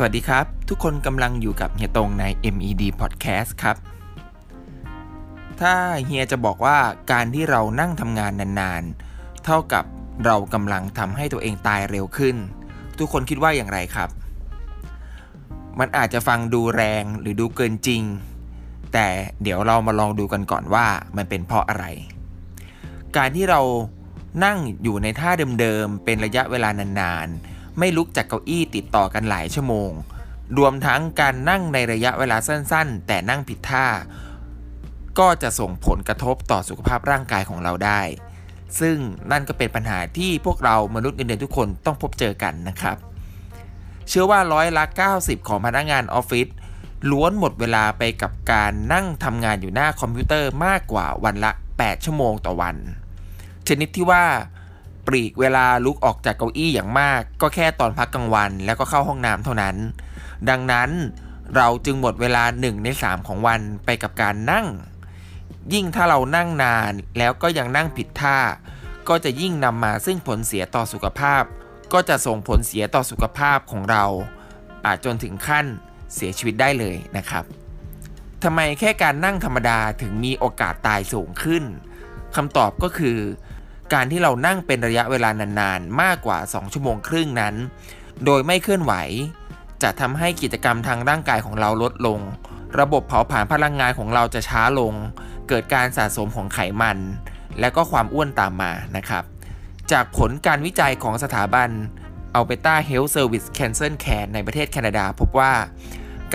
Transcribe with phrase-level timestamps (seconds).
[0.00, 3.76] สวัสดีครับ ทุกคนกำลังอยู่กับเฮียตรงใน MED Podcast ครับ
[5.60, 5.74] ถ้า
[6.04, 6.78] เฮียจะบอกว่า
[7.12, 9.84] การที่เรานั่งทำงานนานๆ เท่ากับ
[10.24, 12.36] เรากำลังทำให้ตัวเองตายเร็วขึ้น
[12.98, 14.10] ทุกคนคิดว่าอย่างไรครับ
[15.78, 18.02] มันอาจจะฟังดูแรงหรือดูเกินจริง
[18.92, 19.08] แต่
[19.42, 20.86] เดี๋ยวเรามาลองดูกันก่อนว่า
[21.16, 21.84] มันเป็นเพราะอะไร
[23.16, 23.60] การที่เรา
[24.44, 25.30] นั่งอยู่ในท่า
[25.60, 26.68] เดิมๆเป็นระยะเวลา
[27.00, 29.90] นานๆ ไม่ลุกจากเก้าอี้ติดต่อกันหลายชั่วโมง
[30.58, 33.86] รวมทั้งการนั่งในระยะเวลาสั้น ๆ แต่นั่งผิดท่า
[35.18, 38.00] ก็จะส่งผลกระทบต่อสุขภาพร่างกายของเราได้
[38.80, 38.96] ซึ่ง
[39.32, 42.96] นั่นก็เป็นปัญหาที่พวกเรามนุษย์เงินเดือนทุกคนต้องพบเจอกันนะครับ
[44.08, 44.84] เชื่อว่าร้อยละ
[45.16, 46.48] 90 ของพนักงานออฟฟิศ
[47.10, 52.76] ล้วนหมดเวลาไปกับการนั่งทำงานอยู่หน้าคอมพิวเตอร์มากกว่าวันละ 8 ชั่วโมงต่อวัน
[53.68, 54.24] ชนิดที่ว่า
[55.08, 59.76] ปลีกเวลาลุกออกจากเก้าอี้อย่างมาก ก็แค่ตอนพักกลางวันแล้วก็เข้าห้องน้ำเท่านั้น
[60.48, 60.90] ดังนั้น
[61.56, 64.66] เราจึงหมดเวลา 1 ใน 3 ของวันไปกับการนั่ง
[65.72, 68.38] ยิ่งถ้าเรานั่งนานแล้วก็ยังนั่งผิดท่า
[69.08, 71.42] ก็จะยิ่งนำมาซึ่งผลเสียต่อสุขภาพ
[71.92, 74.04] ก็จะส่งผลเสียต่อสุขภาพของเรา
[74.86, 75.66] อาจจนถึงขั้น
[76.14, 77.44] เสียชีวิตได้เลยนะครับ
[78.44, 81.64] ทำไมแค่การนั่งธรรมดาถึงมีโอกาสตายสูงขึ้น
[82.36, 83.18] คำตอบก็คือ
[83.92, 87.54] การที่เรานั่งเป็นระยะเวลานานๆ มากกว่า 2 ชั่วโมงครึ่งนั้น
[88.24, 88.92] โดยไม่เคลื่อนไหว
[89.82, 92.20] จะทำให้กิจกรรมทางร่างกายของเราลดลง
[92.80, 94.94] ระบบเผาผลาญพลังงานของเราจะช้าลง
[95.48, 96.98] เกิดการสะสมของไขมัน
[97.60, 99.24] และก็ความอ้วนตามมานะครับ
[99.92, 101.68] จากผลการวิจัยของสถาบัน
[102.36, 105.52] Alberta Health Service Cancer Care ในประเทศแคนาดาพบว่า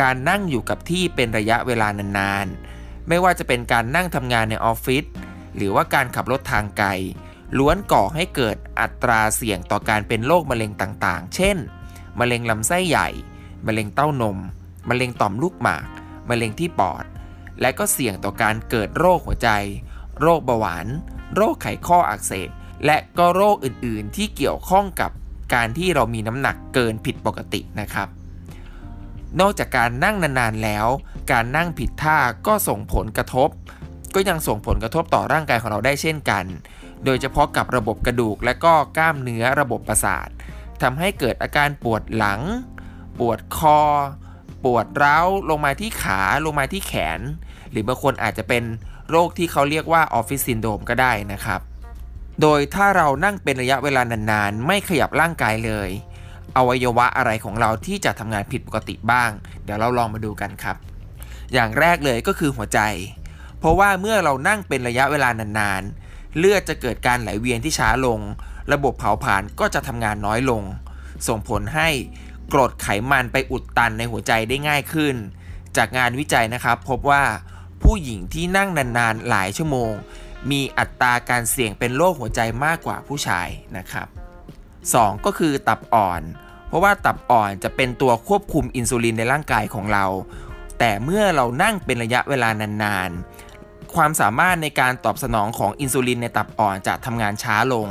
[0.02, 5.04] การนั่งอยู่กับที่เป็นระยะเวลานานๆ ไม่ว่าจะเป็นการนั่งทำงานในออฟฟิศ
[5.56, 6.90] หรือว่าการขับรถทางไกล
[7.58, 11.58] ล้วนก่อให้เกิดอัตราเสี่ยงต่อการเป็นโรคมะเร็งต่างๆ เช่น
[12.20, 13.10] มะเร็งลำไส้ใหญ่
[13.68, 14.38] มะเร็งเต้านม
[14.90, 15.88] มะเร็งต่อมลูกหมาก
[16.30, 17.06] มะเร็งที่ปอด
[17.62, 19.50] และก็เสี่ยงต่อการเกิดโรคหัวใจ
[20.22, 20.88] โรคเบาหวาน
[21.36, 22.50] โรคไขข้ออักเสบ
[22.86, 25.12] และก็โรคอื่นๆ ที่เกี่ยวข้องกับ
[25.54, 28.08] การที่เรามีน้ำหนักเกินผิดปกตินะครับ
[29.40, 30.88] นอกจากการนั่งนานๆแล้ว
[31.32, 32.18] การนั่งผิดท่า
[32.48, 33.50] ก็ส่งผลกระทบ
[34.16, 36.46] ก็ยังส่งผลกระทบต่อร่างกายของเราได้เช่นกัน
[37.06, 40.30] โดยเฉพาะกับระบบกระดูกและก็กล้ามเนื้อระบบประสาท
[40.82, 42.42] ทำให้เกิดอาการปวดหลัง
[43.20, 43.80] ปวดคอ
[44.66, 47.20] ปวดร้าวลงมาที่ขาลงมาที่แขน
[47.72, 48.64] หรือบางคนอาจจะเป็น
[49.10, 51.62] โรคที่เขาเรียกว่าออฟฟิศซินโดรมก็ได้นะครับ
[52.42, 55.90] โดยถ้าเรานั่งเป็นระยะเวลานานๆ ไม่ขยับร่างกายเลย
[56.58, 59.32] อวัยวะอะไรของเราที่จะทำงานผิดปกติบ้าง
[59.64, 60.76] เดี๋ยวเราลองมาดูกันครับ
[61.54, 62.80] อย่างแรกเลยก็คือหัวใจ
[63.64, 68.20] เพราะว่าเมื่อเรานั่งเป็นระยะเวลานานๆ เลือดจะเกิดการไหลเวียนที่ช้าลง
[68.74, 70.64] ระบบเผาผลาญก็จะทำงานน้อยลง
[71.28, 71.90] ส่งผลให้
[72.54, 75.16] กรดไขมันไปอุดตันในหัวใจได้ง่ายขึ้น
[75.78, 77.24] จากงานวิจัยนะครับพบว่า
[77.84, 79.92] ผู้หญิงที่นั่งนานๆ หลายชั่วโมง
[80.52, 83.48] มีอัตราการเสี่ยงเป็นโรคหัวใจมากกว่าผู้ชาย
[83.78, 84.08] นะครับ
[84.66, 86.22] 2 ก็คือตับอ่อน
[86.68, 90.06] เพราะว่าตับอ่อนจะเป็นตัวควบคุมอินซูลินในร่างกายของเรา
[90.80, 93.53] แต่เมื่อเรานั่งเป็นระยะเวลานานๆ
[93.96, 97.88] ความสามารถในการตอบสนองของอินซูลินในตับอ่อนจะทำงานช้าลง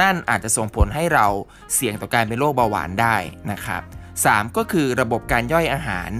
[0.00, 1.26] นั่นอาจจะส่งผลให้เรา
[1.74, 3.16] เสี่ยงต่อการเป็นโรคเบาหวานได้
[3.50, 3.82] นะครับ
[4.20, 6.10] 3 ก็คือระบบการย่อยอาหาร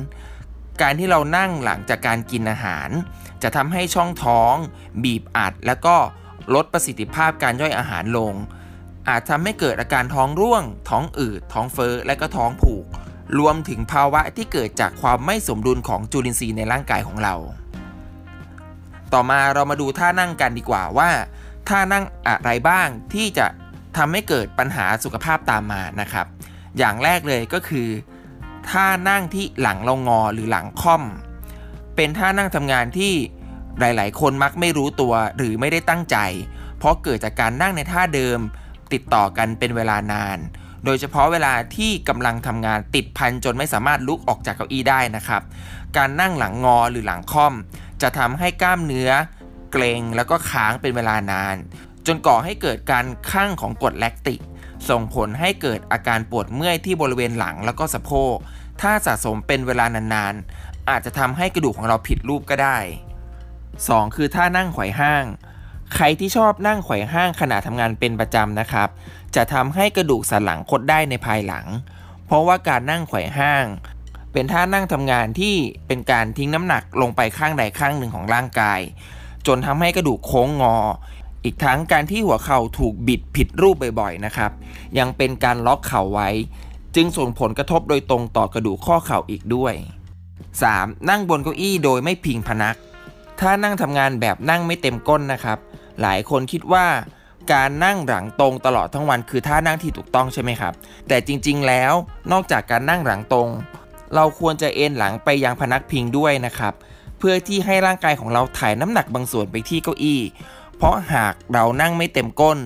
[0.83, 2.89] การที่เรานั่งหลังจากการกินอาหาร
[3.43, 4.55] จะทำให้ช่องท้อง
[5.03, 5.97] บีบอัด แล้วก็
[6.55, 8.35] ลดประสิทธิภาพการย่อยอาหารลง
[9.09, 12.85] อาจทำให้เกิดอาการท้องร่วง ท้องอืด ท้องเฟ้อ และก็ท้องผูก
[13.39, 17.35] รวมถึงภาวะที่เกิดจากความไม่สมดุลของจุลินทรีย์ในร่างกายของเรา
[19.15, 21.11] ต่อมาเรามาดูท่านั่งกันดีกว่าว่า
[21.69, 23.47] ท่านั่งอะไรบ้างที่จะ
[23.97, 26.27] ทำให้เกิดปัญหาสุขภาพตามมานะครับ
[26.79, 27.89] อย่างแรกเลยก็คือ
[28.71, 31.03] ท่านั่งที่หลังเรางอหรือหลังค่อม
[31.97, 33.13] เป็นท่านั่งทำงานที่
[33.81, 36.17] หลาย ๆ คนมักไม่รู้ตัวหรือไม่ได้ตั้งใจ
[36.79, 38.39] เพราะเกิดจากการนั่งในท่าเดิม
[38.93, 40.39] ติดต่อกันเป็นเวลานาน
[40.85, 45.43] โดยเฉพาะเวลาที่กำลังทำงานติดพันจนไม่สามารถลุกออกจากเก้าอี้ได้นะครับ
[45.97, 47.55] การนั่งหลังงอหรือหลังค่อม
[48.03, 49.11] จะทำให้กล้ามเนื้อ
[49.73, 51.57] เกร็งแล้วก็ค้างเป็นเวลานาน
[52.07, 54.41] จนก่อให้เกิดการข้างของกรดแลคติก
[54.89, 58.35] ส่งผลให้เกิดอาการปวดเมื่อยที่บริเวณหลังแล้วก็สะโพก
[58.81, 62.79] ถ้าสะสมเป็นเวลานานๆ อาจจะทำให้กระดูกของเราผิดรูปก็ได้
[63.49, 65.25] 2 คือท่านั่งไขว่ห้าง
[65.95, 68.89] ใครที่ชอบนั่งไขว่ห้างขณะทำงานเป็นประจำนะครับ
[69.37, 71.67] จะทำให้กระดูกสันหลังคดได้ในภายหลัง
[72.27, 73.65] เพราะว่าการนั่งไขว่ห้าง
[74.33, 75.55] เป็นท่านั่งทำงานที่
[75.87, 78.81] เป็นการทิ้งน้ำหนักลงไปข้างใดข้างหนึ่งของร่างกาย
[79.47, 80.77] จนทำให้กระดูกโค้งงอ
[81.45, 84.51] อีกทั้งการที่หัวเข่าถูกบิดผิดรูปบ่อยๆนะครับ
[84.99, 86.29] ยังเป็นการล็อกเข่าไว้
[86.97, 89.75] จึงส่งผลกระทบโดยตรงต่อกระดูกข้อเข่าอีกด้วย
[90.43, 91.09] 3.
[91.11, 92.77] นั่งบนเก้าอี้โดยไม่พิงพนัก
[93.41, 95.59] ถ้านั่งทำงานแบบนั่งไม่เต็มก้นนะครับ
[96.01, 96.87] หลายคนคิดว่า
[97.53, 100.73] การนั่งหลังตรงตลอดทั้งวันคือท่านั่งที่ถูกต้องใช่ไหมครับ
[101.09, 101.93] แต่จริงๆแล้ว
[102.33, 103.49] นอกจากการนั่งหลังตรง
[104.15, 106.75] เราควรจะเอนหลังไปยังพนักพิงด้วยนะครับ
[107.19, 110.21] เพื่อที่ให้ร่างกายของเราถ่ายน้ำหนักบางส่วนไปที่เก้าอี้
[110.77, 112.59] เพราะหากเรานั่งไม่เต็มก้น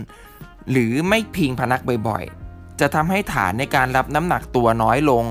[0.71, 5.25] หรือไม่พิงพนักบ่อยๆ จะทำให้ฐานในการรับน้ำหนักตัวน้อยลง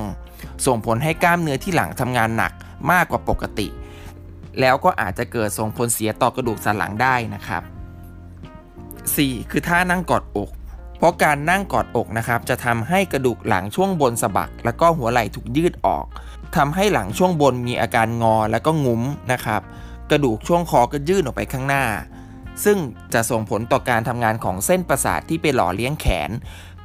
[0.66, 2.52] ส่งผลให้กล้ามเนื้อที่หลังทำงานหนัก
[2.92, 3.68] มากกว่าปกติ
[4.60, 7.64] แล้วก็อาจจะเกิดส่งผลเสียต่อกระดูกสันหลังได้นะครับ
[8.82, 9.52] 4.
[9.52, 10.50] คือท่านั่งกอดอก
[11.02, 16.06] เพราะการนั่งกอดอกนะครับจะทำให้กระดูกหลังช่วงบนสะบัก แล้วก็หัวไหล่ถูกยืดออก
[16.56, 19.02] ทำให้หลังช่วงบนมีอาการงอแล้วก็งุ้ม
[19.32, 19.62] นะครับ
[20.10, 21.86] กระดูกช่วงคอก็ยื่นออกไปข้างหน้า
[22.64, 22.78] ซึ่ง
[23.14, 26.30] จะส่งผลต่อการทำงานของเส้นประสาทที่ไปหล่อเลี้ยงแขน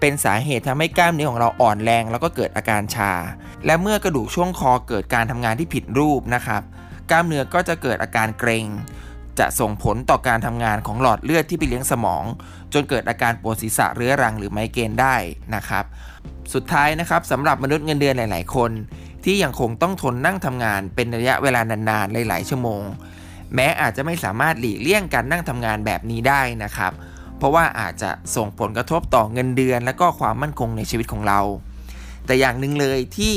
[0.00, 3.12] เป็นสาเหตุทำให้กล้ามเนื้อของเราอ่อนแรง แล้วก็เกิดอาการชา
[3.66, 6.62] และเมื่อกระดูกช่วงคอเกิดการทำงานที่ผิดรูปนะครับ
[7.10, 8.66] กล้ามเนื้อก็จะเกิดอาการเกร็ง
[9.38, 12.24] จะส่งผลต่อการทำงานของหลอดเลือดที่ไปเลี้ยงสมอง
[12.72, 15.16] จนเกิดอาการปวดศีรษะเรื้อรังหรือไมเกรนได้
[15.54, 15.84] นะครับ
[16.54, 18.70] สุดท้ายนะครับสำหรับมนุษย์เงินเดือนหลาย ๆ คน
[19.24, 22.82] ที่ยังคงต้องทนนั่งทำงานเป็นระยะเวลานานๆหลาย ๆ ชั่วโมง
[23.54, 26.92] แม้อาจจะไม่สามารถหลีกเลี่ยงการนั่งทำงานแบบนี้ได้นะครับ
[27.38, 31.40] เพราะว่าอาจจะส่งผลกระทบต่อเงินเดือน และก็ความมั่นคงในชีวิตของเรา
[32.26, 33.36] แต่อย่างหนึ่งเลยที่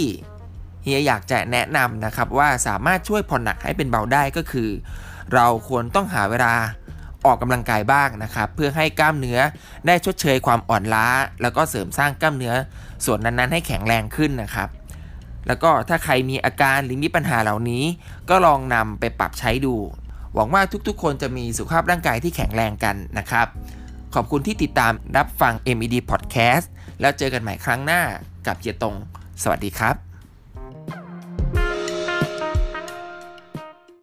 [0.83, 4.69] เฮียอยากจะแนะนำนะครับว่าสามารถช่วยผ่อนหนักให้เป็นเบาได้ก็คือ
[5.33, 6.53] เราควรต้องหาเวลา
[7.25, 9.39] ออกกำลังกายบ้างนะครับ เพื่อให้กล้ามเนื้อ
[9.87, 11.07] ได้ชดเชยความอ่อนล้า
[11.41, 12.53] แล้วก็เสริมสร้างกล้ามเนื้อ
[13.05, 14.69] ส่วนนั้นๆ ให้แข็งแรงขึ้นนะครับ
[15.47, 17.83] แล้วก็ถ้าใครมีอาการหรือมีปัญหาเหล่านี้
[18.29, 19.75] ก็ลองนำไปปรับใช้ดู
[20.33, 23.47] หวังว่าทุกๆ คนจะมีสุขภาพร่างกายที่แข็งแรงกันนะครับ
[24.15, 26.65] ขอบคุณที่ติดตามรับฟัง MED Podcast
[27.01, 28.01] แล้วเจอกันใหม่ครั้งหน้า
[28.47, 28.95] กับเฮียตง
[29.43, 30.08] สวัสดีครับ